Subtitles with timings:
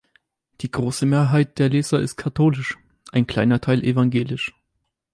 [0.61, 2.79] Die große Mehrheit der Leser ist katholisch,
[3.11, 4.51] ein kleiner Teil evangelisch.